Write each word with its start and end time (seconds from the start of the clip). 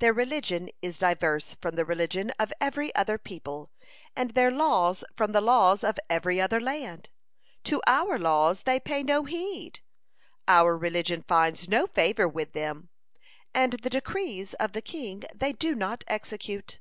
Their 0.00 0.12
religion 0.12 0.68
is 0.82 0.98
diverse 0.98 1.56
from 1.62 1.76
the 1.76 1.86
religion 1.86 2.30
of 2.38 2.52
every 2.60 2.94
other 2.94 3.16
people, 3.16 3.70
and 4.14 4.32
their 4.32 4.50
laws 4.50 5.02
from 5.16 5.32
the 5.32 5.40
laws 5.40 5.82
of 5.82 5.98
every 6.10 6.38
other 6.42 6.60
land. 6.60 7.08
To 7.64 7.80
our 7.86 8.18
laws 8.18 8.64
they 8.64 8.78
pay 8.78 9.02
no 9.02 9.24
heed, 9.24 9.80
our 10.46 10.76
religion 10.76 11.22
finds 11.26 11.70
no 11.70 11.86
favor 11.86 12.28
with 12.28 12.52
them, 12.52 12.90
and 13.54 13.72
the 13.82 13.88
decrees 13.88 14.52
of 14.60 14.72
the 14.74 14.82
king 14.82 15.22
they 15.34 15.54
do 15.54 15.74
not 15.74 16.04
execute. 16.06 16.78